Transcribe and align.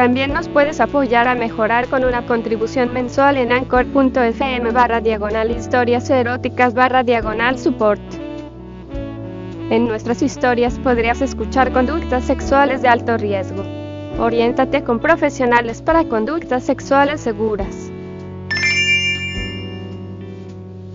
También 0.00 0.32
nos 0.32 0.48
puedes 0.48 0.80
apoyar 0.80 1.28
a 1.28 1.34
mejorar 1.34 1.86
con 1.88 2.06
una 2.06 2.24
contribución 2.24 2.90
mensual 2.90 3.36
en 3.36 3.52
anchor.fm 3.52 4.70
barra 4.70 5.02
diagonal 5.02 5.50
historias 5.50 6.08
eróticas 6.08 6.72
barra 6.72 7.02
diagonal 7.02 7.58
support. 7.58 8.00
En 9.68 9.86
nuestras 9.86 10.22
historias 10.22 10.78
podrías 10.78 11.20
escuchar 11.20 11.70
conductas 11.74 12.24
sexuales 12.24 12.80
de 12.80 12.88
alto 12.88 13.18
riesgo. 13.18 13.62
Oriéntate 14.18 14.84
con 14.84 15.00
profesionales 15.00 15.82
para 15.82 16.04
conductas 16.04 16.64
sexuales 16.64 17.20
seguras. 17.20 17.92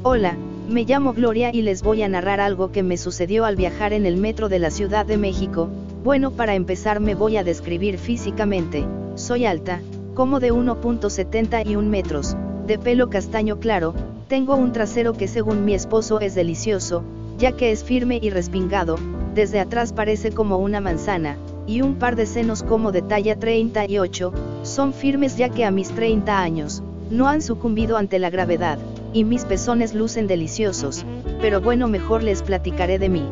Hola, 0.02 0.36
me 0.68 0.84
llamo 0.84 1.14
Gloria 1.14 1.52
y 1.54 1.62
les 1.62 1.84
voy 1.84 2.02
a 2.02 2.10
narrar 2.10 2.40
algo 2.40 2.72
que 2.72 2.82
me 2.82 2.98
sucedió 2.98 3.46
al 3.46 3.56
viajar 3.56 3.94
en 3.94 4.08
el 4.08 4.18
metro 4.18 4.50
de 4.50 4.58
la 4.58 4.72
Ciudad 4.72 5.06
de 5.06 5.18
México. 5.18 5.70
Bueno, 6.06 6.30
para 6.30 6.54
empezar 6.54 7.00
me 7.00 7.16
voy 7.16 7.36
a 7.36 7.44
describir 7.44 7.98
físicamente. 7.98 8.86
Soy 9.16 9.48
alta, 9.48 9.82
como 10.14 10.40
de 10.40 10.54
1.71 10.54 11.82
metros, 11.82 12.38
de 12.68 12.78
pelo 12.78 13.10
castaño 13.10 13.60
claro, 13.60 13.96
tengo 14.28 14.56
un 14.56 14.72
trasero 14.72 15.14
que 15.14 15.28
según 15.28 15.66
mi 15.66 15.74
esposo 15.74 16.20
es 16.20 16.36
delicioso, 16.36 17.04
ya 17.40 17.54
que 17.54 17.72
es 17.72 17.84
firme 17.84 18.20
y 18.22 18.30
respingado, 18.30 19.00
desde 19.34 19.60
atrás 19.60 19.94
parece 19.94 20.32
como 20.32 20.60
una 20.60 20.80
manzana, 20.80 21.38
y 21.66 21.82
un 21.82 21.96
par 21.96 22.16
de 22.16 22.28
senos 22.28 22.62
como 22.62 22.92
de 22.92 23.02
talla 23.02 23.40
38, 23.40 24.32
son 24.62 24.94
firmes 24.94 25.38
ya 25.38 25.50
que 25.50 25.66
a 25.66 25.72
mis 25.72 25.90
30 25.90 26.40
años, 26.40 26.84
no 27.10 27.28
han 27.28 27.42
sucumbido 27.42 27.98
ante 27.98 28.20
la 28.20 28.30
gravedad 28.30 28.78
y 29.12 29.24
mis 29.24 29.44
pezones 29.46 29.96
lucen 29.96 30.28
deliciosos, 30.28 31.04
pero 31.42 31.62
bueno 31.62 31.88
mejor 31.88 32.22
les 32.22 32.44
platicaré 32.44 33.00
de 33.00 33.10
mí. 33.10 33.24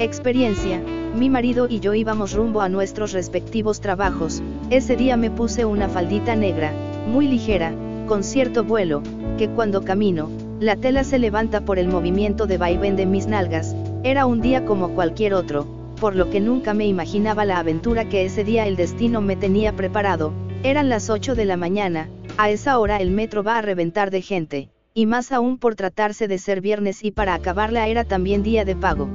Experiencia, 0.00 0.80
mi 1.14 1.28
marido 1.28 1.66
y 1.68 1.80
yo 1.80 1.92
íbamos 1.92 2.32
rumbo 2.32 2.62
a 2.62 2.70
nuestros 2.70 3.12
respectivos 3.12 3.82
trabajos, 3.82 4.42
ese 4.70 4.96
día 4.96 5.18
me 5.18 5.30
puse 5.30 5.66
una 5.66 5.90
faldita 5.90 6.34
negra, 6.34 6.72
muy 7.06 7.28
ligera, 7.28 7.74
con 8.08 8.24
cierto 8.24 8.64
vuelo, 8.64 9.02
que 9.36 9.50
cuando 9.50 9.84
camino, 9.84 10.30
la 10.58 10.76
tela 10.76 11.04
se 11.04 11.18
levanta 11.18 11.66
por 11.66 11.78
el 11.78 11.88
movimiento 11.88 12.46
de 12.46 12.56
vaivén 12.56 12.96
de 12.96 13.04
mis 13.04 13.26
nalgas, 13.26 13.76
era 14.02 14.24
un 14.24 14.40
día 14.40 14.64
como 14.64 14.94
cualquier 14.94 15.34
otro, 15.34 15.66
por 16.00 16.16
lo 16.16 16.30
que 16.30 16.40
nunca 16.40 16.72
me 16.72 16.86
imaginaba 16.86 17.44
la 17.44 17.58
aventura 17.58 18.08
que 18.08 18.24
ese 18.24 18.42
día 18.42 18.66
el 18.66 18.76
destino 18.76 19.20
me 19.20 19.36
tenía 19.36 19.76
preparado, 19.76 20.32
eran 20.62 20.88
las 20.88 21.10
8 21.10 21.34
de 21.34 21.44
la 21.44 21.58
mañana, 21.58 22.08
a 22.38 22.48
esa 22.48 22.78
hora 22.78 22.96
el 22.96 23.10
metro 23.10 23.42
va 23.42 23.58
a 23.58 23.62
reventar 23.62 24.10
de 24.10 24.22
gente 24.22 24.70
y 24.94 25.04
más 25.04 25.30
aún 25.30 25.58
por 25.58 25.74
tratarse 25.74 26.26
de 26.26 26.38
ser 26.38 26.62
viernes 26.62 27.04
y 27.04 27.10
para 27.10 27.34
acabarla 27.34 27.86
era 27.86 28.04
también 28.04 28.42
día 28.42 28.64
de 28.64 28.76
pago. 28.76 29.10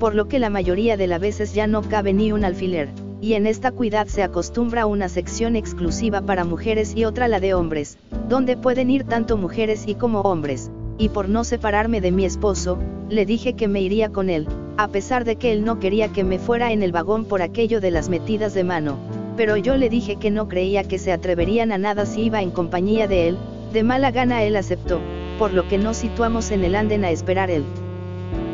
Por 0.00 0.14
lo 0.14 0.28
que 0.28 0.38
la 0.38 0.48
mayoría 0.48 0.96
de 0.96 1.06
las 1.06 1.20
veces 1.20 1.52
ya 1.52 1.66
no 1.66 1.82
cabe 1.82 2.14
ni 2.14 2.32
un 2.32 2.42
alfiler, 2.42 2.88
y 3.20 3.34
en 3.34 3.46
esta 3.46 3.70
cuidad 3.70 4.06
se 4.06 4.22
acostumbra 4.22 4.86
una 4.86 5.10
sección 5.10 5.56
exclusiva 5.56 6.22
para 6.22 6.44
mujeres 6.44 6.96
y 6.96 7.04
otra 7.04 7.28
la 7.28 7.38
de 7.38 7.52
hombres, 7.52 7.98
donde 8.26 8.56
pueden 8.56 8.88
ir 8.88 9.04
tanto 9.04 9.36
mujeres 9.36 9.86
y 9.86 9.94
como 9.94 10.22
hombres, 10.22 10.70
y 10.96 11.10
por 11.10 11.28
no 11.28 11.44
separarme 11.44 12.00
de 12.00 12.12
mi 12.12 12.24
esposo, 12.24 12.78
le 13.10 13.26
dije 13.26 13.52
que 13.52 13.68
me 13.68 13.82
iría 13.82 14.08
con 14.08 14.30
él, 14.30 14.48
a 14.78 14.88
pesar 14.88 15.26
de 15.26 15.36
que 15.36 15.52
él 15.52 15.66
no 15.66 15.78
quería 15.78 16.08
que 16.08 16.24
me 16.24 16.38
fuera 16.38 16.72
en 16.72 16.82
el 16.82 16.92
vagón 16.92 17.26
por 17.26 17.42
aquello 17.42 17.82
de 17.82 17.90
las 17.90 18.08
metidas 18.08 18.54
de 18.54 18.64
mano, 18.64 18.96
pero 19.36 19.58
yo 19.58 19.76
le 19.76 19.90
dije 19.90 20.16
que 20.16 20.30
no 20.30 20.48
creía 20.48 20.82
que 20.82 20.98
se 20.98 21.12
atreverían 21.12 21.72
a 21.72 21.78
nada 21.78 22.06
si 22.06 22.22
iba 22.22 22.40
en 22.40 22.52
compañía 22.52 23.06
de 23.06 23.28
él, 23.28 23.38
de 23.74 23.82
mala 23.82 24.12
gana 24.12 24.44
él 24.44 24.56
aceptó, 24.56 24.98
por 25.38 25.52
lo 25.52 25.68
que 25.68 25.76
nos 25.76 25.98
situamos 25.98 26.52
en 26.52 26.64
el 26.64 26.74
anden 26.74 27.04
a 27.04 27.10
esperar 27.10 27.50
el 27.50 27.64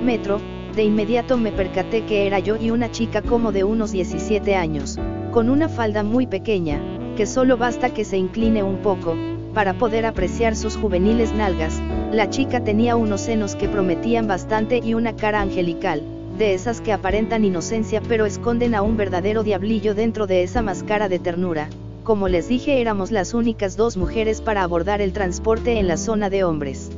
metro, 0.05 0.41
de 0.77 0.85
inmediato 0.85 1.39
me 1.39 1.53
percaté 1.53 2.05
que 2.05 2.27
era 2.27 2.39
yo 2.39 2.57
y 2.57 2.71
una 2.71 2.91
chica 2.91 3.23
como 3.23 3.51
de 3.51 3.65
unos 3.65 3.93
17 3.93 4.55
años, 4.57 4.99
con 5.33 5.49
una 5.49 5.71
falda 5.71 6.03
muy 6.03 6.27
pequeña, 6.27 6.81
que 7.17 7.25
solo 7.25 7.57
basta 7.57 7.95
que 7.95 8.05
se 8.05 8.19
incline 8.19 8.63
un 8.63 8.77
poco, 8.83 9.17
para 9.55 9.79
poder 9.79 10.05
apreciar 10.05 10.55
sus 10.55 10.77
juveniles 10.77 11.33
nalgas, 11.33 11.81
la 12.13 12.29
chica 12.29 12.63
tenía 12.63 12.95
unos 12.95 13.23
senos 13.23 13.57
que 13.57 13.71
prometían 13.71 14.29
bastante 14.29 14.83
y 14.85 14.93
una 14.93 15.17
cara 15.17 15.41
angelical, 15.41 16.03
de 16.37 16.53
esas 16.53 16.83
que 16.83 16.93
aparentan 16.93 17.47
inocencia 17.47 18.03
pero 18.07 18.27
esconden 18.27 18.75
a 18.75 18.83
un 18.83 18.99
verdadero 18.99 19.43
diablillo 19.43 19.95
dentro 19.95 20.27
de 20.27 20.43
esa 20.43 20.61
máscara 20.61 21.09
de 21.09 21.19
ternura, 21.19 21.71
como 22.05 22.29
les 22.29 22.49
dije 22.49 22.83
éramos 22.83 23.11
las 23.11 23.33
únicas 23.33 23.79
dos 23.79 23.97
mujeres 23.97 24.43
para 24.43 24.63
abordar 24.63 25.01
el 25.01 25.15
transporte 25.15 25.79
en 25.79 25.89
la 25.89 25.97
zona 25.97 26.29
de 26.29 26.45
hombres. 26.45 26.91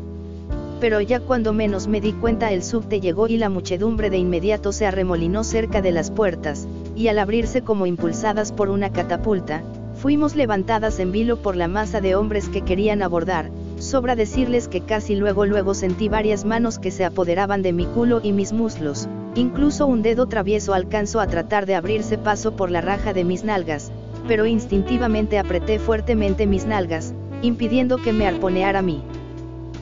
Pero 0.80 1.00
ya 1.00 1.18
cuando 1.20 1.52
menos 1.52 1.88
me 1.88 2.00
di 2.00 2.12
cuenta 2.12 2.52
el 2.52 2.62
subte 2.62 3.00
llegó 3.00 3.26
y 3.26 3.36
la 3.36 3.48
muchedumbre 3.48 4.10
de 4.10 4.18
inmediato 4.18 4.70
se 4.72 4.86
arremolinó 4.86 5.42
cerca 5.42 5.82
de 5.82 5.90
las 5.90 6.10
puertas, 6.10 6.68
y 6.94 7.08
al 7.08 7.18
abrirse 7.18 7.62
como 7.62 7.86
impulsadas 7.86 8.52
por 8.52 8.70
una 8.70 8.90
catapulta, 8.90 9.62
fuimos 9.94 10.36
levantadas 10.36 11.00
en 11.00 11.10
vilo 11.10 11.38
por 11.38 11.56
la 11.56 11.66
masa 11.66 12.00
de 12.00 12.14
hombres 12.14 12.48
que 12.48 12.62
querían 12.62 13.02
abordar, 13.02 13.50
sobra 13.78 14.14
decirles 14.14 14.68
que 14.68 14.80
casi 14.80 15.16
luego 15.16 15.46
luego 15.46 15.74
sentí 15.74 16.08
varias 16.08 16.44
manos 16.44 16.78
que 16.78 16.92
se 16.92 17.04
apoderaban 17.04 17.62
de 17.62 17.72
mi 17.72 17.84
culo 17.84 18.20
y 18.22 18.32
mis 18.32 18.52
muslos, 18.52 19.08
incluso 19.34 19.86
un 19.86 20.02
dedo 20.02 20.26
travieso 20.26 20.74
alcanzó 20.74 21.18
a 21.20 21.26
tratar 21.26 21.66
de 21.66 21.74
abrirse 21.74 22.18
paso 22.18 22.54
por 22.54 22.70
la 22.70 22.80
raja 22.80 23.12
de 23.12 23.24
mis 23.24 23.42
nalgas, 23.42 23.90
pero 24.28 24.46
instintivamente 24.46 25.38
apreté 25.38 25.80
fuertemente 25.80 26.46
mis 26.46 26.66
nalgas, 26.66 27.14
impidiendo 27.42 27.98
que 27.98 28.12
me 28.12 28.26
arponeara 28.26 28.82
mí. 28.82 29.02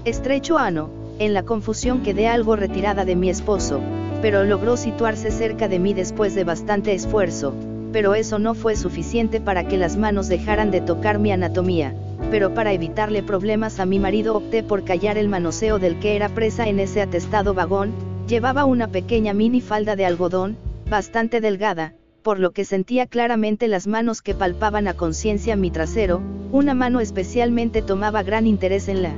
Estrecho 0.06 0.56
ano, 0.56 0.89
en 1.19 1.34
la 1.34 1.43
confusión 1.43 2.05
quedé 2.05 2.28
algo 2.28 2.55
retirada 2.55 3.05
de 3.05 3.17
mi 3.17 3.28
esposo, 3.28 3.81
pero 4.22 4.44
logró 4.44 4.77
situarse 4.77 5.33
cerca 5.33 5.67
de 5.67 5.81
mí 5.81 5.94
después 5.94 6.37
de 6.37 6.44
bastante 6.44 6.94
esfuerzo, 6.94 7.53
pero 7.93 8.15
eso 8.15 8.39
no 8.39 8.55
fue 8.55 8.77
suficiente 8.77 9.41
para 9.41 9.66
que 9.66 9.77
las 9.77 9.97
manos 9.97 10.28
dejaran 10.28 10.71
de 10.71 10.81
tocar 10.81 11.19
mi 11.19 11.33
anatomía, 11.33 11.93
pero 12.31 12.55
para 12.55 12.72
evitarle 12.72 13.25
problemas 13.25 13.81
a 13.81 13.84
mi 13.84 13.99
marido 13.99 14.37
opté 14.37 14.62
por 14.62 14.84
callar 14.84 15.19
el 15.19 15.28
manoseo 15.28 15.81
del 15.81 15.99
que 15.99 16.15
era 16.15 16.28
presa 16.28 16.69
en 16.69 16.78
ese 16.78 17.03
atestado 17.03 17.53
vagón, 17.53 17.91
llevaba 18.28 18.65
una 18.65 18.87
pequeña 18.87 19.34
mini 19.34 19.61
falda 19.61 19.97
de 19.97 20.06
algodón, 20.06 20.56
bastante 20.89 21.41
delgada, 21.41 21.95
por 22.22 22.39
lo 22.39 22.53
que 22.53 22.65
sentía 22.65 23.06
claramente 23.06 23.66
las 23.66 23.89
manos 23.89 24.22
que 24.22 24.34
palpaban 24.34 24.87
a 24.87 24.95
conciencia 24.95 25.56
mi 25.56 25.72
trasero, 25.72 26.21
una 26.53 26.75
mano 26.75 27.00
especialmente 27.00 27.83
tomaba 27.83 28.22
gran 28.22 28.47
interés 28.47 28.87
en 28.87 29.03
la 29.03 29.12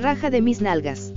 raja 0.00 0.30
de 0.30 0.42
mis 0.42 0.60
nalgas. 0.60 1.12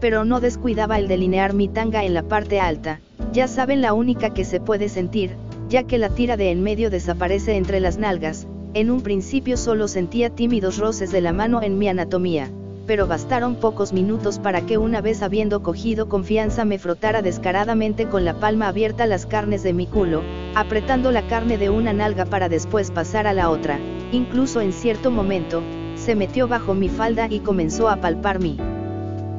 Pero 0.00 0.24
no 0.24 0.40
descuidaba 0.40 0.98
el 0.98 1.08
delinear 1.08 1.54
mi 1.54 1.68
tanga 1.68 2.04
en 2.04 2.14
la 2.14 2.22
parte 2.22 2.60
alta, 2.60 3.00
ya 3.32 3.48
saben 3.48 3.80
la 3.80 3.92
única 3.92 4.30
que 4.30 4.44
se 4.44 4.60
puede 4.60 4.88
sentir, 4.88 5.36
ya 5.68 5.84
que 5.84 5.98
la 5.98 6.08
tira 6.08 6.36
de 6.36 6.50
en 6.50 6.62
medio 6.62 6.90
desaparece 6.90 7.56
entre 7.56 7.80
las 7.80 7.98
nalgas, 7.98 8.46
en 8.74 8.90
un 8.90 9.00
principio 9.00 9.56
solo 9.56 9.88
sentía 9.88 10.30
tímidos 10.30 10.78
roces 10.78 11.10
de 11.12 11.20
la 11.20 11.32
mano 11.32 11.62
en 11.62 11.78
mi 11.78 11.88
anatomía, 11.88 12.50
pero 12.86 13.06
bastaron 13.06 13.54
pocos 13.54 13.92
minutos 13.92 14.38
para 14.38 14.62
que 14.62 14.78
una 14.78 15.00
vez 15.00 15.22
habiendo 15.22 15.62
cogido 15.62 16.08
confianza 16.08 16.64
me 16.64 16.78
frotara 16.78 17.22
descaradamente 17.22 18.06
con 18.06 18.24
la 18.24 18.34
palma 18.34 18.68
abierta 18.68 19.06
las 19.06 19.26
carnes 19.26 19.62
de 19.62 19.72
mi 19.72 19.86
culo, 19.86 20.22
apretando 20.54 21.12
la 21.12 21.26
carne 21.28 21.56
de 21.56 21.70
una 21.70 21.92
nalga 21.92 22.24
para 22.24 22.48
después 22.48 22.90
pasar 22.90 23.26
a 23.26 23.32
la 23.32 23.50
otra, 23.50 23.78
incluso 24.10 24.60
en 24.60 24.72
cierto 24.72 25.10
momento, 25.10 25.62
se 26.10 26.16
metió 26.16 26.48
bajo 26.48 26.74
mi 26.74 26.88
falda 26.88 27.28
y 27.30 27.38
comenzó 27.38 27.88
a 27.88 28.00
palpar 28.00 28.40
mi 28.40 28.58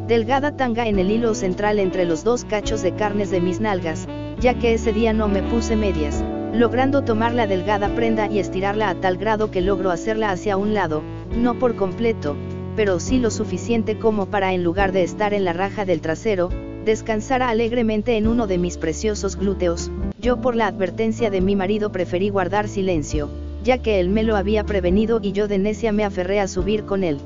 delgada 0.08 0.56
tanga 0.56 0.88
en 0.88 1.00
el 1.00 1.12
hilo 1.12 1.36
central 1.36 1.80
entre 1.80 2.06
los 2.06 2.24
dos 2.24 2.46
cachos 2.46 2.82
de 2.82 2.96
carnes 2.96 3.30
de 3.30 3.42
mis 3.42 3.60
nalgas, 3.60 4.08
ya 4.40 4.58
que 4.58 4.74
ese 4.74 4.94
día 4.94 5.12
no 5.12 5.28
me 5.28 5.44
puse 5.44 5.76
medias, 5.76 6.24
logrando 6.54 7.02
tomar 7.02 7.34
la 7.34 7.46
delgada 7.46 7.94
prenda 7.94 8.28
y 8.28 8.40
estirarla 8.40 8.88
a 8.88 8.96
tal 8.96 9.18
grado 9.18 9.52
que 9.52 9.60
logro 9.60 9.92
hacerla 9.92 10.32
hacia 10.32 10.56
un 10.56 10.74
lado, 10.74 11.04
no 11.36 11.60
por 11.60 11.76
completo, 11.76 12.38
pero 12.78 13.02
sí 13.02 13.20
lo 13.20 13.32
suficiente 13.32 14.00
como 14.00 14.28
para 14.28 14.54
en 14.54 14.64
lugar 14.64 14.94
de 14.94 15.04
estar 15.04 15.34
en 15.34 15.44
la 15.44 15.52
raja 15.52 15.84
del 15.84 16.00
trasero, 16.00 16.48
descansara 16.86 17.50
alegremente 17.50 18.16
en 18.16 18.30
uno 18.30 18.48
de 18.48 18.58
mis 18.58 18.78
preciosos 18.78 19.36
glúteos, 19.36 19.92
yo 20.22 20.40
por 20.40 20.56
la 20.56 20.68
advertencia 20.68 21.30
de 21.30 21.42
mi 21.42 21.58
marido 21.58 21.92
preferí 21.92 22.30
guardar 22.30 22.70
silencio, 22.70 23.30
ya 23.64 23.78
que 23.78 24.00
él 24.00 24.10
me 24.10 24.24
lo 24.24 24.36
había 24.36 24.64
prevenido 24.64 25.20
y 25.22 25.32
yo 25.32 25.48
de 25.48 25.60
necia 25.60 25.92
me 25.92 26.04
aferré 26.04 26.40
a 26.40 26.48
subir 26.48 26.86
con 26.86 27.04
él. 27.04 27.20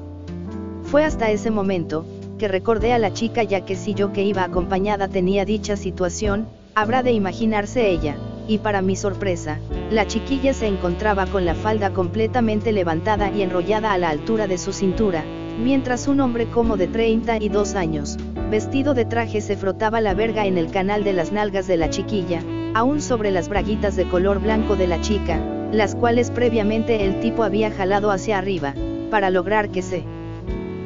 Fue 0.84 1.04
hasta 1.04 1.32
ese 1.32 1.52
momento, 1.52 2.06
que 2.38 2.48
recordé 2.48 2.94
a 2.94 3.00
la 3.00 3.14
chica 3.14 3.44
ya 3.44 3.66
que 3.66 3.76
si 3.76 3.94
yo 3.94 4.12
que 4.12 4.24
iba 4.24 4.44
acompañada 4.44 5.08
tenía 5.08 5.46
dicha 5.46 5.78
situación, 5.78 6.48
habrá 6.76 7.04
de 7.04 7.12
imaginarse 7.12 7.90
ella, 7.90 8.18
y 8.48 8.60
para 8.60 8.82
mi 8.82 8.96
sorpresa, 8.96 9.60
la 9.90 10.06
chiquilla 10.06 10.54
se 10.54 10.68
encontraba 10.68 11.26
con 11.26 11.46
la 11.46 11.56
falda 11.56 11.92
completamente 11.92 12.72
levantada 12.72 13.32
y 13.32 13.42
enrollada 13.42 13.94
a 13.94 13.98
la 13.98 14.10
altura 14.10 14.48
de 14.48 14.58
su 14.58 14.74
cintura, 14.74 15.24
mientras 15.64 16.08
un 16.08 16.20
hombre 16.20 16.48
como 16.48 16.76
de 16.78 16.88
32 16.88 17.76
años, 17.76 18.18
vestido 18.52 18.94
de 18.94 19.06
traje 19.06 19.42
se 19.42 19.56
frotaba 19.56 20.02
la 20.02 20.14
verga 20.14 20.46
en 20.46 20.58
el 20.58 20.70
canal 20.70 21.04
de 21.04 21.14
las 21.14 21.32
nalgas 21.32 21.68
de 21.68 21.78
la 21.78 21.90
chiquilla, 21.90 22.42
aún 22.74 23.02
sobre 23.02 23.32
las 23.32 23.48
braguitas 23.48 23.96
de 23.96 24.08
color 24.08 24.42
blanco 24.42 24.76
de 24.76 24.88
la 24.88 25.00
chica, 25.02 25.40
las 25.72 25.96
cuales 25.96 26.32
previamente 26.32 27.06
el 27.06 27.20
tipo 27.20 27.44
había 27.44 27.72
jalado 27.72 28.12
hacia 28.12 28.38
arriba, 28.38 28.74
para 29.10 29.30
lograr 29.30 29.70
que 29.70 29.82
se 29.82 30.04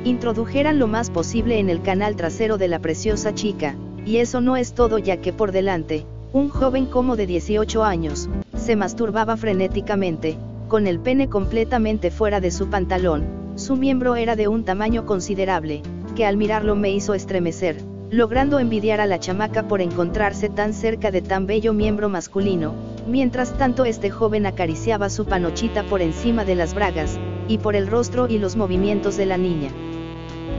introdujeran 0.04 0.80
lo 0.80 0.88
más 0.88 1.10
posible 1.10 1.60
en 1.60 1.70
el 1.70 1.82
canal 1.82 2.16
trasero 2.16 2.58
de 2.58 2.68
la 2.68 2.80
preciosa 2.80 3.34
chica, 3.34 3.76
y 4.06 4.18
eso 4.18 4.42
no 4.42 4.56
es 4.58 4.74
todo 4.74 4.98
ya 4.98 5.18
que 5.18 5.34
por 5.34 5.52
delante, 5.52 6.06
un 6.32 6.50
joven 6.50 6.86
como 6.86 7.16
de 7.16 7.28
18 7.28 7.84
años, 7.84 8.30
se 8.56 8.76
masturbaba 8.76 9.36
frenéticamente, 9.36 10.38
con 10.68 10.88
el 10.88 11.00
pene 11.00 11.28
completamente 11.28 12.12
fuera 12.12 12.40
de 12.40 12.52
su 12.52 12.68
pantalón, 12.68 13.26
su 13.56 13.76
miembro 13.76 14.16
era 14.16 14.36
de 14.36 14.48
un 14.48 14.64
tamaño 14.64 15.06
considerable, 15.06 15.82
que 16.16 16.26
al 16.26 16.38
mirarlo 16.38 16.76
me 16.76 16.92
hizo 16.92 17.14
estremecer, 17.14 17.78
logrando 18.10 18.60
envidiar 18.60 19.02
a 19.02 19.06
la 19.06 19.20
chamaca 19.20 19.68
por 19.68 19.82
encontrarse 19.82 20.50
tan 20.50 20.74
cerca 20.74 21.12
de 21.12 21.22
tan 21.22 21.46
bello 21.46 21.74
miembro 21.74 22.10
masculino, 22.10 22.74
mientras 23.10 23.58
tanto 23.58 23.86
este 23.86 24.10
joven 24.10 24.46
acariciaba 24.46 25.10
su 25.10 25.26
panochita 25.26 25.84
por 25.84 26.02
encima 26.02 26.46
de 26.46 26.56
las 26.56 26.74
bragas, 26.74 27.20
y 27.48 27.58
por 27.58 27.76
el 27.76 27.88
rostro 27.88 28.28
y 28.30 28.38
los 28.38 28.56
movimientos 28.56 29.18
de 29.18 29.26
la 29.26 29.38
niña, 29.38 29.70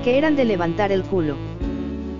que 0.05 0.19
eran 0.19 0.37
de 0.37 0.44
levantar 0.44 0.93
el 0.93 1.05
culo. 1.05 1.37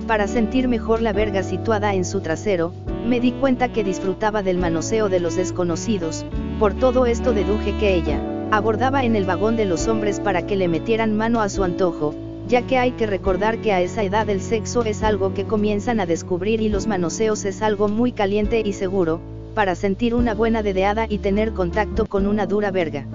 Para 0.07 0.29
sentir 0.29 0.69
mejor 0.69 1.03
la 1.03 1.13
verga 1.13 1.43
situada 1.43 1.95
en 1.95 2.05
su 2.05 2.21
trasero, 2.21 2.73
me 3.07 3.21
di 3.21 3.33
cuenta 3.33 3.73
que 3.73 3.85
disfrutaba 3.85 4.43
del 4.43 4.59
manoseo 4.59 5.09
de 5.09 5.21
los 5.21 5.37
desconocidos, 5.37 6.25
por 6.59 6.75
todo 6.75 7.07
esto 7.07 7.33
deduje 7.33 7.77
que 7.79 7.95
ella, 7.95 8.21
abordaba 8.53 9.05
en 9.05 9.17
el 9.17 9.25
vagón 9.25 9.57
de 9.57 9.65
los 9.65 9.89
hombres 9.89 10.21
para 10.21 10.47
que 10.47 10.57
le 10.57 10.69
metieran 10.69 11.17
mano 11.17 11.41
a 11.41 11.49
su 11.49 11.65
antojo, 11.65 12.15
ya 12.49 12.63
que 12.63 12.79
hay 12.79 12.93
que 12.93 13.07
recordar 13.07 13.59
que 13.59 13.73
a 13.73 13.81
esa 13.81 14.03
edad 14.03 14.29
el 14.29 14.41
sexo 14.41 14.85
es 14.85 15.03
algo 15.03 15.35
que 15.35 15.45
comienzan 15.45 16.01
a 16.01 16.07
descubrir 16.07 16.61
y 16.61 16.69
los 16.69 16.87
manoseos 16.87 17.45
es 17.45 17.63
algo 17.63 17.89
muy 17.89 18.13
caliente 18.13 18.63
y 18.65 18.73
seguro, 18.73 19.21
para 19.51 19.75
sentir 19.75 20.15
una 20.15 20.35
buena 20.35 20.63
dedeada 20.63 21.07
y 21.09 21.19
tener 21.19 21.53
contacto 21.53 22.07
con 22.07 22.27
una 22.27 22.47
dura 22.47 22.71
verga. 22.71 23.07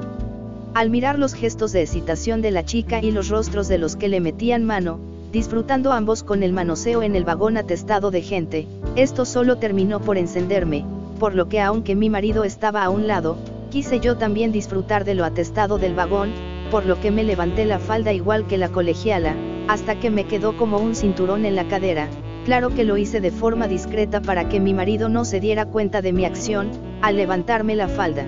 Al 0.74 0.90
mirar 0.90 1.18
los 1.18 1.34
gestos 1.34 1.72
de 1.72 1.82
excitación 1.82 2.42
de 2.42 2.52
la 2.52 2.66
chica 2.66 3.00
y 3.02 3.12
los 3.12 3.30
rostros 3.30 3.68
de 3.68 3.78
los 3.78 3.96
que 3.96 4.10
le 4.10 4.20
metían 4.20 4.66
mano, 4.66 5.00
disfrutando 5.32 5.92
ambos 5.92 6.24
con 6.24 6.44
el 6.44 6.54
manoseo 6.54 7.02
en 7.02 7.16
el 7.16 7.24
vagón 7.24 7.58
atestado 7.58 8.12
de 8.12 8.22
gente, 8.22 8.68
esto 8.96 9.26
solo 9.26 9.58
terminó 9.58 10.02
por 10.02 10.18
encenderme, 10.18 10.86
por 11.20 11.34
lo 11.34 11.48
que 11.48 11.62
aunque 11.62 11.96
mi 11.96 12.10
marido 12.10 12.44
estaba 12.44 12.84
a 12.84 12.90
un 12.90 13.08
lado, 13.08 13.38
quise 13.70 14.00
yo 14.00 14.18
también 14.18 14.52
disfrutar 14.52 15.06
de 15.06 15.16
lo 15.16 15.26
atestado 15.26 15.78
del 15.78 15.96
vagón, 15.96 16.32
por 16.72 16.86
lo 16.86 17.00
que 17.00 17.12
me 17.12 17.24
levanté 17.24 17.66
la 17.66 17.80
falda 17.80 18.14
igual 18.14 18.48
que 18.48 18.58
la 18.58 18.70
colegiala, 18.70 19.36
hasta 19.68 20.00
que 20.00 20.10
me 20.10 20.26
quedó 20.26 20.58
como 20.58 20.78
un 20.78 20.96
cinturón 20.96 21.46
en 21.46 21.56
la 21.56 21.68
cadera, 21.68 22.08
claro 22.46 22.70
que 22.70 22.86
lo 22.86 22.96
hice 22.96 23.20
de 23.20 23.32
forma 23.32 23.68
discreta 23.68 24.22
para 24.22 24.48
que 24.48 24.60
mi 24.60 24.74
marido 24.74 25.10
no 25.10 25.26
se 25.26 25.40
diera 25.40 25.66
cuenta 25.66 26.02
de 26.02 26.14
mi 26.14 26.26
acción, 26.26 26.70
al 27.02 27.18
levantarme 27.18 27.76
la 27.76 27.88
falda. 27.88 28.26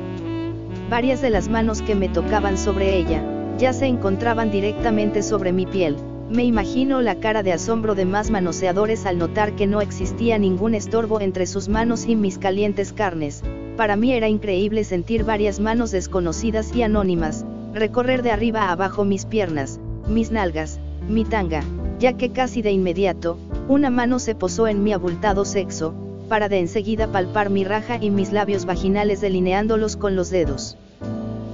Varias 0.90 1.22
de 1.22 1.30
las 1.30 1.48
manos 1.48 1.82
que 1.82 1.96
me 1.96 2.10
tocaban 2.10 2.58
sobre 2.58 2.98
ella, 2.98 3.22
ya 3.58 3.74
se 3.74 3.86
encontraban 3.86 4.52
directamente 4.52 5.22
sobre 5.24 5.54
mi 5.54 5.66
piel, 5.66 5.96
me 6.30 6.44
imagino 6.44 7.02
la 7.02 7.16
cara 7.16 7.42
de 7.42 7.54
asombro 7.54 7.96
de 7.96 8.04
más 8.04 8.32
manoseadores 8.32 9.06
al 9.06 9.18
notar 9.18 9.56
que 9.56 9.66
no 9.66 9.80
existía 9.80 10.38
ningún 10.38 10.76
estorbo 10.76 11.22
entre 11.22 11.46
sus 11.46 11.70
manos 11.70 12.06
y 12.06 12.18
mis 12.18 12.38
calientes 12.38 12.92
carnes. 12.92 13.44
Para 13.78 13.96
mí 13.96 14.12
era 14.12 14.28
increíble 14.28 14.84
sentir 14.84 15.24
varias 15.24 15.62
manos 15.62 15.92
desconocidas 15.92 16.76
y 16.76 16.82
anónimas, 16.82 17.46
recorrer 17.74 18.24
de 18.24 18.32
arriba 18.32 18.64
a 18.64 18.74
abajo 18.74 19.06
mis 19.06 19.26
piernas, 19.26 19.80
mis 20.10 20.30
nalgas, 20.30 20.82
mi 21.08 21.24
tanga, 21.24 21.64
ya 21.98 22.18
que 22.18 22.34
casi 22.34 22.62
de 22.62 22.72
inmediato, 22.72 23.38
una 23.68 23.90
mano 23.90 24.20
se 24.20 24.34
posó 24.34 24.68
en 24.68 24.84
mi 24.84 24.94
abultado 24.94 25.44
sexo, 25.44 25.94
para 26.30 26.48
de 26.48 26.60
enseguida 26.60 27.08
palpar 27.08 27.50
mi 27.50 27.66
raja 27.66 27.98
y 28.00 28.10
mis 28.10 28.32
labios 28.32 28.66
vaginales 28.66 29.20
delineándolos 29.20 29.98
con 29.98 30.16
los 30.16 30.30
dedos. 30.30 30.78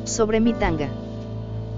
Sobre 0.03 0.39
mi 0.39 0.53
tanga. 0.53 0.89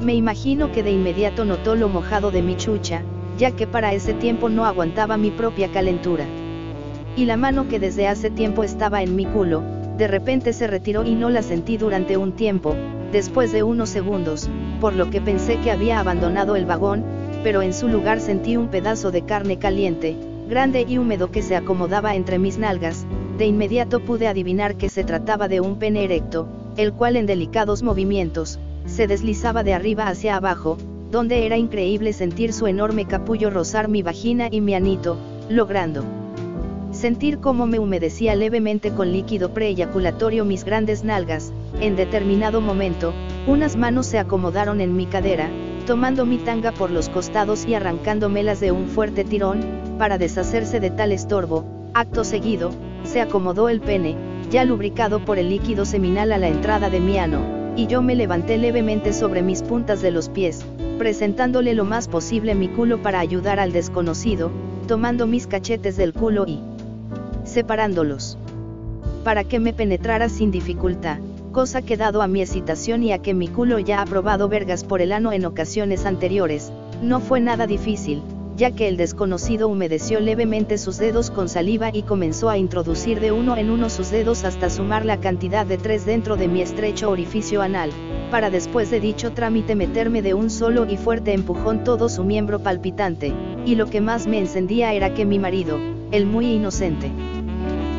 Me 0.01 0.13
imagino 0.13 0.73
que 0.73 0.83
de 0.83 0.91
inmediato 0.91 1.45
notó 1.45 1.75
lo 1.75 1.87
mojado 1.87 2.31
de 2.31 2.41
mi 2.41 2.57
chucha, 2.57 3.01
ya 3.37 3.51
que 3.51 3.65
para 3.65 3.93
ese 3.93 4.13
tiempo 4.13 4.49
no 4.49 4.65
aguantaba 4.65 5.15
mi 5.15 5.31
propia 5.31 5.71
calentura. 5.71 6.25
Y 7.15 7.25
la 7.25 7.37
mano 7.37 7.69
que 7.69 7.79
desde 7.79 8.07
hace 8.07 8.29
tiempo 8.29 8.63
estaba 8.63 9.03
en 9.03 9.15
mi 9.15 9.25
culo, 9.25 9.63
de 9.97 10.07
repente 10.07 10.51
se 10.51 10.67
retiró 10.67 11.05
y 11.05 11.15
no 11.15 11.29
la 11.29 11.43
sentí 11.43 11.77
durante 11.77 12.17
un 12.17 12.33
tiempo, 12.33 12.75
después 13.13 13.53
de 13.53 13.63
unos 13.63 13.87
segundos, 13.87 14.49
por 14.81 14.93
lo 14.95 15.09
que 15.09 15.21
pensé 15.21 15.59
que 15.61 15.71
había 15.71 15.99
abandonado 15.99 16.57
el 16.57 16.65
vagón, 16.65 17.05
pero 17.45 17.61
en 17.61 17.75
su 17.75 17.87
lugar 17.87 18.19
sentí 18.21 18.57
un 18.57 18.69
pedazo 18.69 19.11
de 19.11 19.21
carne 19.21 19.59
caliente, 19.59 20.17
grande 20.49 20.83
y 20.89 20.97
húmedo 20.97 21.29
que 21.29 21.43
se 21.43 21.55
acomodaba 21.55 22.15
entre 22.15 22.39
mis 22.39 22.57
nalgas, 22.57 23.05
de 23.37 23.45
inmediato 23.45 23.99
pude 23.99 24.27
adivinar 24.27 24.77
que 24.77 24.89
se 24.89 25.03
trataba 25.03 25.47
de 25.47 25.61
un 25.61 25.77
pene 25.77 26.05
erecto, 26.05 26.47
el 26.75 26.91
cual 26.91 27.15
en 27.17 27.27
delicados 27.27 27.83
movimientos, 27.83 28.57
se 28.87 29.05
deslizaba 29.05 29.61
de 29.61 29.75
arriba 29.75 30.07
hacia 30.07 30.37
abajo, 30.37 30.79
donde 31.11 31.45
era 31.45 31.55
increíble 31.55 32.13
sentir 32.13 32.51
su 32.51 32.65
enorme 32.65 33.05
capullo 33.05 33.51
rozar 33.51 33.89
mi 33.89 34.01
vagina 34.01 34.47
y 34.49 34.61
mi 34.61 34.73
anito, 34.73 35.15
logrando 35.47 36.03
sentir 36.93 37.37
cómo 37.39 37.67
me 37.67 37.77
humedecía 37.77 38.33
levemente 38.35 38.89
con 38.89 39.11
líquido 39.11 39.53
preeyaculatorio 39.53 40.45
mis 40.45 40.63
grandes 40.63 41.03
nalgas, 41.03 41.53
en 41.79 41.95
determinado 41.95 42.59
momento, 42.59 43.13
unas 43.45 43.75
manos 43.75 44.07
se 44.07 44.17
acomodaron 44.17 44.81
en 44.81 44.95
mi 44.95 45.05
cadera, 45.05 45.49
tomando 45.85 46.25
mi 46.25 46.37
tanga 46.37 46.71
por 46.71 46.91
los 46.91 47.09
costados 47.09 47.65
y 47.65 47.75
arrancándomelas 47.75 48.59
de 48.59 48.71
un 48.71 48.87
fuerte 48.87 49.23
tirón, 49.23 49.61
para 49.97 50.17
deshacerse 50.17 50.79
de 50.79 50.89
tal 50.89 51.11
estorbo, 51.11 51.65
acto 51.93 52.23
seguido, 52.23 52.71
se 53.03 53.21
acomodó 53.21 53.69
el 53.69 53.81
pene, 53.81 54.15
ya 54.49 54.65
lubricado 54.65 55.23
por 55.23 55.37
el 55.37 55.49
líquido 55.49 55.85
seminal 55.85 56.31
a 56.31 56.37
la 56.37 56.47
entrada 56.47 56.89
de 56.89 56.99
mi 56.99 57.17
ano 57.17 57.65
y 57.75 57.87
yo 57.87 58.01
me 58.01 58.15
levanté 58.15 58.57
levemente 58.57 59.11
sobre 59.11 59.41
mis 59.41 59.61
puntas 59.61 60.01
de 60.01 60.11
los 60.11 60.29
pies, 60.29 60.65
presentándole 60.97 61.73
lo 61.73 61.83
más 61.83 62.07
posible 62.07 62.55
mi 62.55 62.69
culo 62.69 63.01
para 63.01 63.19
ayudar 63.19 63.59
al 63.59 63.73
desconocido, 63.73 64.49
tomando 64.87 65.27
mis 65.27 65.45
cachetes 65.45 65.97
del 65.97 66.13
culo 66.13 66.45
y 66.47 66.61
separándolos. 67.43 68.37
Para 69.23 69.43
que 69.43 69.59
me 69.59 69.73
penetrara 69.73 70.29
sin 70.29 70.51
dificultad, 70.51 71.17
cosa 71.55 71.81
que 71.81 71.95
dado 71.95 72.21
a 72.21 72.27
mi 72.27 72.41
excitación 72.41 73.01
y 73.01 73.13
a 73.13 73.19
que 73.19 73.33
mi 73.33 73.47
culo 73.47 73.79
ya 73.79 74.01
ha 74.01 74.05
probado 74.05 74.49
vergas 74.49 74.83
por 74.83 75.01
el 75.01 75.13
ano 75.13 75.31
en 75.31 75.45
ocasiones 75.45 76.05
anteriores, 76.05 76.73
no 77.01 77.21
fue 77.21 77.39
nada 77.39 77.65
difícil, 77.65 78.21
ya 78.57 78.71
que 78.71 78.89
el 78.89 78.97
desconocido 78.97 79.69
humedeció 79.69 80.19
levemente 80.19 80.77
sus 80.77 80.97
dedos 80.97 81.31
con 81.31 81.47
saliva 81.47 81.91
y 81.93 82.01
comenzó 82.01 82.49
a 82.49 82.57
introducir 82.57 83.21
de 83.21 83.31
uno 83.31 83.55
en 83.55 83.69
uno 83.69 83.89
sus 83.89 84.11
dedos 84.11 84.43
hasta 84.43 84.69
sumar 84.69 85.05
la 85.05 85.21
cantidad 85.21 85.65
de 85.65 85.77
tres 85.77 86.05
dentro 86.05 86.35
de 86.35 86.49
mi 86.49 86.61
estrecho 86.61 87.09
orificio 87.09 87.61
anal, 87.61 87.89
para 88.31 88.49
después 88.49 88.91
de 88.91 88.99
dicho 88.99 89.31
trámite 89.31 89.75
meterme 89.75 90.21
de 90.21 90.33
un 90.33 90.49
solo 90.49 90.85
y 90.85 90.97
fuerte 90.97 91.31
empujón 91.31 91.85
todo 91.85 92.09
su 92.09 92.25
miembro 92.25 92.59
palpitante, 92.59 93.31
y 93.65 93.75
lo 93.75 93.85
que 93.85 94.01
más 94.01 94.27
me 94.27 94.39
encendía 94.39 94.91
era 94.91 95.13
que 95.13 95.23
mi 95.23 95.39
marido, 95.39 95.79
el 96.11 96.25
muy 96.25 96.47
inocente, 96.47 97.09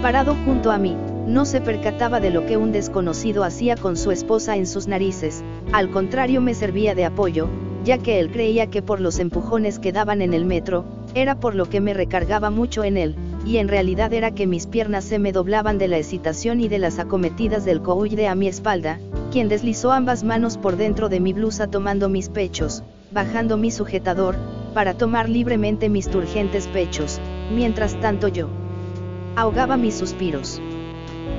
parado 0.03 0.37
junto 0.45 0.71
a 0.71 0.77
mí, 0.77 0.95
no 1.27 1.45
se 1.45 1.61
percataba 1.61 2.21
de 2.21 2.31
lo 2.31 2.47
que 2.47 2.57
un 2.57 2.71
desconocido 2.71 3.43
hacía 3.43 3.77
con 3.77 3.97
su 3.97 4.13
esposa 4.13 4.57
en 4.57 4.67
sus 4.67 4.87
narices, 4.87 5.43
al 5.73 5.91
contrario 5.91 6.41
me 6.41 6.55
servía 6.55 6.95
de 6.95 7.05
apoyo, 7.05 7.49
ya 7.85 7.99
que 7.99 8.21
él 8.21 8.31
creía 8.31 8.69
que 8.69 8.81
por 8.81 9.01
los 9.01 9.19
empujones 9.19 9.81
que 9.81 9.93
daban 9.93 10.23
en 10.23 10.35
el 10.35 10.45
metro, 10.45 10.85
era 11.15 11.41
por 11.41 11.57
lo 11.57 11.67
que 11.67 11.81
me 11.81 11.95
recargaba 11.95 12.51
mucho 12.51 12.85
en 12.85 12.97
él, 12.97 13.17
y 13.45 13.57
en 13.57 13.67
realidad 13.67 14.13
era 14.13 14.33
que 14.33 14.47
mis 14.47 14.67
piernas 14.67 15.05
se 15.05 15.19
me 15.19 15.33
doblaban 15.33 15.79
de 15.79 15.89
la 15.89 15.99
excitación 15.99 16.61
y 16.61 16.69
de 16.69 16.79
las 16.79 17.01
acometidas 17.01 17.65
del 17.65 17.83
cohuide 17.83 18.29
a 18.29 18.37
mi 18.37 18.47
espalda, 18.47 19.01
quien 19.33 19.49
deslizó 19.49 19.91
ambas 19.91 20.23
manos 20.23 20.57
por 20.57 20.77
dentro 20.77 21.09
de 21.09 21.19
mi 21.19 21.33
blusa 21.33 21.67
tomando 21.67 22.09
mis 22.09 22.29
pechos, 22.29 22.85
bajando 23.11 23.57
mi 23.57 23.73
sujetador, 23.73 24.37
para 24.75 24.95
tomar 24.95 25.29
libremente 25.29 25.89
mis 25.89 26.09
turgentes 26.09 26.69
pechos, 26.69 27.21
mientras 27.53 27.99
tanto 28.01 28.29
yo 28.29 28.49
ahogaba 29.37 29.77
mis 29.77 29.95
suspiros 29.95 30.61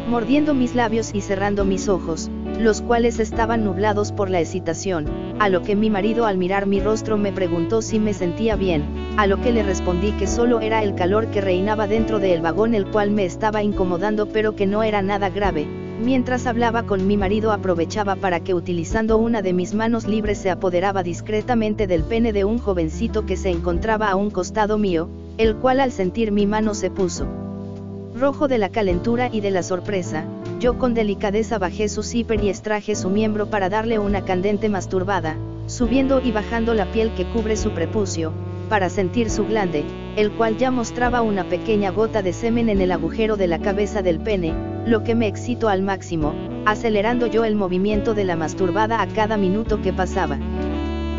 mordiendo 0.07 0.53
mis 0.53 0.73
labios 0.73 1.11
y 1.13 1.21
cerrando 1.21 1.65
mis 1.65 1.89
ojos, 1.89 2.31
los 2.57 2.81
cuales 2.81 3.19
estaban 3.19 3.65
nublados 3.65 4.13
por 4.13 4.29
la 4.29 4.39
excitación, 4.39 5.05
a 5.37 5.49
lo 5.49 5.63
que 5.63 5.75
mi 5.75 5.89
marido 5.89 6.25
al 6.25 6.37
mirar 6.37 6.65
mi 6.65 6.79
rostro 6.79 7.17
me 7.17 7.33
preguntó 7.33 7.81
si 7.81 7.99
me 7.99 8.13
sentía 8.13 8.55
bien, 8.55 8.85
a 9.17 9.27
lo 9.27 9.41
que 9.41 9.51
le 9.51 9.63
respondí 9.63 10.13
que 10.13 10.25
solo 10.25 10.61
era 10.61 10.81
el 10.81 10.95
calor 10.95 11.27
que 11.27 11.41
reinaba 11.41 11.87
dentro 11.87 12.19
del 12.19 12.41
vagón 12.41 12.73
el 12.73 12.87
cual 12.87 13.11
me 13.11 13.25
estaba 13.25 13.63
incomodando 13.63 14.29
pero 14.29 14.55
que 14.55 14.65
no 14.65 14.81
era 14.81 15.01
nada 15.01 15.29
grave, 15.29 15.67
mientras 16.01 16.47
hablaba 16.47 16.83
con 16.83 17.05
mi 17.05 17.17
marido 17.17 17.51
aprovechaba 17.51 18.15
para 18.15 18.39
que 18.39 18.53
utilizando 18.53 19.17
una 19.17 19.41
de 19.41 19.51
mis 19.51 19.73
manos 19.73 20.07
libres 20.07 20.37
se 20.37 20.49
apoderaba 20.49 21.03
discretamente 21.03 21.85
del 21.85 22.03
pene 22.03 22.31
de 22.31 22.45
un 22.45 22.59
jovencito 22.59 23.25
que 23.25 23.35
se 23.35 23.49
encontraba 23.49 24.09
a 24.09 24.15
un 24.15 24.29
costado 24.29 24.77
mío, 24.77 25.09
el 25.37 25.57
cual 25.57 25.81
al 25.81 25.91
sentir 25.91 26.31
mi 26.31 26.47
mano 26.47 26.73
se 26.73 26.89
puso 26.89 27.46
rojo 28.19 28.47
de 28.47 28.57
la 28.57 28.69
calentura 28.69 29.29
y 29.31 29.41
de 29.41 29.51
la 29.51 29.63
sorpresa, 29.63 30.25
yo 30.59 30.77
con 30.77 30.93
delicadeza 30.93 31.59
bajé 31.59 31.87
su 31.89 32.03
zipper 32.03 32.43
y 32.43 32.49
extraje 32.49 32.95
su 32.95 33.09
miembro 33.09 33.49
para 33.49 33.69
darle 33.69 33.99
una 33.99 34.25
candente 34.25 34.69
masturbada, 34.69 35.35
subiendo 35.67 36.21
y 36.21 36.31
bajando 36.31 36.73
la 36.73 36.91
piel 36.91 37.13
que 37.15 37.25
cubre 37.25 37.55
su 37.55 37.71
prepucio, 37.71 38.33
para 38.69 38.89
sentir 38.89 39.29
su 39.29 39.45
glande, 39.45 39.85
el 40.15 40.31
cual 40.31 40.57
ya 40.57 40.71
mostraba 40.71 41.21
una 41.21 41.43
pequeña 41.43 41.91
gota 41.91 42.21
de 42.21 42.33
semen 42.33 42.69
en 42.69 42.81
el 42.81 42.91
agujero 42.91 43.37
de 43.37 43.47
la 43.47 43.59
cabeza 43.59 44.01
del 44.01 44.19
pene, 44.19 44.53
lo 44.85 45.03
que 45.03 45.15
me 45.15 45.27
excitó 45.27 45.69
al 45.69 45.81
máximo, 45.81 46.33
acelerando 46.65 47.27
yo 47.27 47.45
el 47.45 47.55
movimiento 47.55 48.13
de 48.13 48.25
la 48.25 48.35
masturbada 48.35 49.01
a 49.01 49.07
cada 49.07 49.37
minuto 49.37 49.81
que 49.81 49.93
pasaba. 49.93 50.37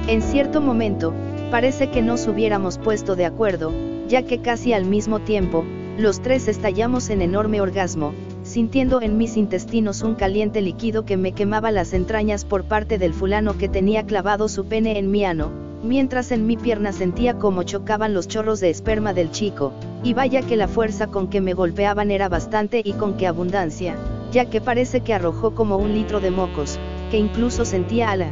En 0.09 0.23
cierto 0.23 0.61
momento, 0.61 1.13
parece 1.51 1.91
que 1.91 2.03
nos 2.03 2.27
hubiéramos 2.27 2.79
puesto 2.79 3.15
de 3.15 3.27
acuerdo, 3.27 3.73
ya 4.09 4.23
que 4.23 4.39
casi 4.39 4.73
al 4.73 4.85
mismo 4.85 5.21
tiempo, 5.21 5.65
los 5.99 6.21
tres 6.21 6.47
estallamos 6.47 7.11
en 7.11 7.23
enorme 7.23 7.61
orgasmo, 7.61 8.15
sintiendo 8.45 9.03
en 9.03 9.19
mis 9.19 9.37
intestinos 9.37 10.03
un 10.03 10.15
caliente 10.15 10.61
líquido 10.61 11.05
que 11.05 11.17
me 11.17 11.33
quemaba 11.33 11.73
las 11.73 11.93
entrañas 11.93 12.45
por 12.45 12.63
parte 12.63 12.99
del 12.99 13.13
fulano 13.13 13.59
que 13.59 13.69
tenía 13.69 14.07
clavado 14.07 14.49
su 14.49 14.67
pene 14.67 14.97
en 15.01 15.11
mi 15.11 15.25
ano, 15.25 15.51
mientras 15.83 16.31
en 16.31 16.47
mi 16.47 16.57
pierna 16.57 16.93
sentía 16.93 17.37
como 17.37 17.65
chocaban 17.65 18.15
los 18.15 18.29
chorros 18.29 18.61
de 18.61 18.71
esperma 18.71 19.13
del 19.13 19.33
chico, 19.33 19.73
y 20.05 20.15
vaya 20.15 20.43
que 20.43 20.55
la 20.55 20.69
fuerza 20.69 21.09
con 21.09 21.29
que 21.29 21.41
me 21.41 21.53
golpeaban 21.53 22.13
era 22.13 22.29
bastante 22.29 22.81
y 22.85 22.93
con 22.93 23.17
qué 23.17 23.27
abundancia, 23.27 23.97
ya 24.31 24.45
que 24.49 24.61
parece 24.61 25.01
que 25.01 25.15
arrojó 25.15 25.57
como 25.57 25.79
un 25.79 25.95
litro 25.95 26.21
de 26.21 26.31
mocos, 26.31 26.79
que 27.11 27.19
incluso 27.19 27.65
sentía 27.65 28.13
a 28.13 28.17
la 28.17 28.31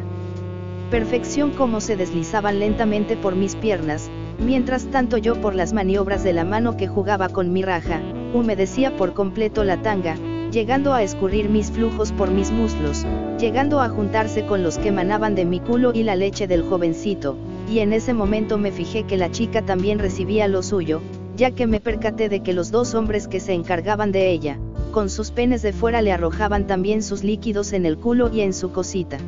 perfección 0.93 1.51
como 1.51 1.81
se 1.81 1.97
deslizaban 1.97 2.61
lentamente 2.61 3.17
por 3.17 3.35
mis 3.35 3.57
piernas, 3.57 4.09
mientras 4.39 4.87
tanto 4.87 5.17
yo 5.17 5.41
por 5.41 5.55
las 5.55 5.73
maniobras 5.73 6.23
de 6.25 6.33
la 6.33 6.45
mano 6.45 6.77
que 6.77 6.87
jugaba 6.87 7.29
con 7.29 7.53
mi 7.53 7.63
raja, 7.63 8.01
humedecía 8.35 8.97
por 8.97 9.15
completo 9.15 9.65
la 9.65 9.83
tanga, 9.83 10.17
llegando 10.51 10.93
a 10.93 11.03
escurrir 11.03 11.49
mis 11.49 11.71
flujos 11.71 12.13
por 12.13 12.31
mis 12.31 12.51
muslos, 12.51 13.05
llegando 13.39 13.81
a 13.81 13.89
juntarse 13.89 14.47
con 14.47 14.63
los 14.63 14.79
que 14.79 14.89
emanaban 14.89 15.35
de 15.35 15.45
mi 15.45 15.61
culo 15.61 15.93
y 15.95 16.03
la 16.03 16.17
leche 16.17 16.47
del 16.47 16.63
jovencito, 16.63 17.37
y 17.71 17.81
en 17.81 17.93
ese 17.93 18.15
momento 18.15 18.59
me 18.59 18.73
fijé 18.73 19.05
que 19.05 19.17
la 19.17 19.31
chica 19.31 19.63
también 19.63 19.99
recibía 19.99 20.49
lo 20.49 20.63
suyo, 20.63 21.01
ya 21.37 21.51
que 21.51 21.67
me 21.67 21.81
percaté 21.81 22.29
de 22.29 22.41
que 22.41 22.53
los 22.53 22.71
dos 22.71 22.95
hombres 22.95 23.29
que 23.29 23.41
se 23.41 23.53
encargaban 23.53 24.13
de 24.13 24.31
ella, 24.31 24.59
con 24.93 25.11
sus 25.11 25.31
penes 25.31 25.63
de 25.63 25.73
fuera 25.73 26.01
le 26.01 26.13
arrojaban 26.13 26.67
también 26.67 27.03
sus 27.03 27.23
líquidos 27.23 27.73
en 27.73 27.85
el 27.85 27.99
culo 27.99 28.33
y 28.33 28.41
en 28.41 28.55
su 28.55 28.73
cosita. 28.73 29.19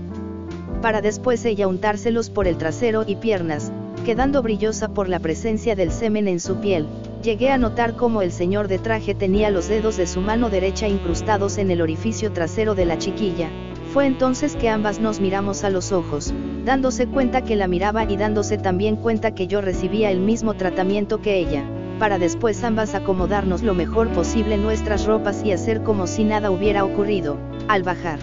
Para 0.80 1.02
después 1.02 1.44
ella 1.44 1.66
untárselos 1.66 2.30
por 2.30 2.46
el 2.46 2.56
trasero 2.56 3.04
y 3.06 3.16
piernas, 3.16 3.72
quedando 4.08 4.40
brillosa 4.40 4.88
por 4.88 5.06
la 5.06 5.18
presencia 5.18 5.76
del 5.76 5.92
semen 5.92 6.28
en 6.28 6.40
su 6.40 6.60
piel, 6.62 6.86
llegué 7.22 7.50
a 7.50 7.58
notar 7.58 7.94
cómo 7.94 8.22
el 8.22 8.32
señor 8.32 8.66
de 8.66 8.78
traje 8.78 9.14
tenía 9.14 9.50
los 9.50 9.68
dedos 9.68 9.98
de 9.98 10.06
su 10.06 10.22
mano 10.22 10.48
derecha 10.48 10.88
incrustados 10.88 11.58
en 11.58 11.70
el 11.70 11.82
orificio 11.82 12.32
trasero 12.32 12.74
de 12.74 12.86
la 12.86 12.96
chiquilla. 12.96 13.50
Fue 13.92 14.06
entonces 14.06 14.56
que 14.56 14.70
ambas 14.70 14.98
nos 14.98 15.20
miramos 15.20 15.62
a 15.62 15.68
los 15.68 15.92
ojos, 15.92 16.32
dándose 16.64 17.06
cuenta 17.06 17.42
que 17.42 17.54
la 17.54 17.68
miraba 17.68 18.10
y 18.10 18.16
dándose 18.16 18.56
también 18.56 18.96
cuenta 18.96 19.34
que 19.34 19.46
yo 19.46 19.60
recibía 19.60 20.10
el 20.10 20.20
mismo 20.20 20.54
tratamiento 20.54 21.20
que 21.20 21.36
ella, 21.36 21.64
para 21.98 22.18
después 22.18 22.64
ambas 22.64 22.94
acomodarnos 22.94 23.62
lo 23.62 23.74
mejor 23.74 24.08
posible 24.14 24.56
nuestras 24.56 25.04
ropas 25.04 25.44
y 25.44 25.52
hacer 25.52 25.82
como 25.82 26.06
si 26.06 26.24
nada 26.24 26.50
hubiera 26.50 26.82
ocurrido, 26.82 27.36
al 27.68 27.82
bajar. 27.82 28.20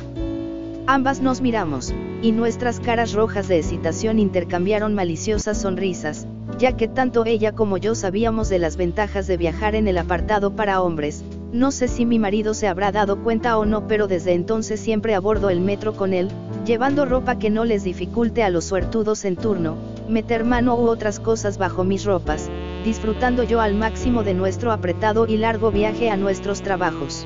Ambas 0.88 1.20
nos 1.20 1.42
miramos, 1.42 1.96
y 2.22 2.32
nuestras 2.32 2.80
caras 2.80 3.13
rojas 3.13 3.48
de 3.48 3.58
excitación 3.58 4.20
intercambiaron 4.20 4.94
maliciosas 4.94 5.60
sonrisas, 5.60 6.27
ya 6.60 6.77
que 6.77 6.88
tanto 6.88 7.25
ella 7.25 7.54
como 7.54 7.77
yo 7.77 7.96
sabíamos 7.96 8.50
de 8.50 8.60
las 8.60 8.77
ventajas 8.77 9.25
de 9.25 9.36
viajar 9.36 9.74
en 9.74 9.88
el 9.88 9.98
apartado 9.98 10.56
para 10.56 10.84
hombres. 10.84 11.24
No 11.51 11.72
sé 11.72 11.88
si 11.88 12.06
mi 12.06 12.20
marido 12.20 12.54
se 12.54 12.68
habrá 12.68 12.92
dado 12.92 13.24
cuenta 13.24 13.58
o 13.58 13.65
no, 13.65 13.88
pero 13.88 14.08
desde 14.08 14.34
entonces 14.34 14.80
siempre 14.80 15.15
abordo 15.15 15.50
el 15.50 15.60
metro 15.60 15.96
con 15.96 16.13
él, 16.13 16.27
llevando 16.68 17.06
ropa 17.06 17.39
que 17.39 17.50
no 17.50 17.65
les 17.65 17.84
dificulte 17.84 18.44
a 18.44 18.51
los 18.51 18.65
suertudos 18.65 19.25
en 19.25 19.38
turno, 19.38 19.77
meter 20.08 20.44
mano 20.44 20.75
u 20.75 20.88
otras 20.88 21.20
cosas 21.20 21.58
bajo 21.58 21.84
mis 21.84 22.06
ropas, 22.06 22.48
disfrutando 22.84 23.42
yo 23.42 23.60
al 23.60 23.74
máximo 23.74 24.22
de 24.22 24.36
nuestro 24.36 24.72
apretado 24.72 25.25
y 25.25 25.38
largo 25.38 25.72
viaje 25.72 26.12
a 26.12 26.15
nuestros 26.15 26.62
trabajos. 26.62 27.25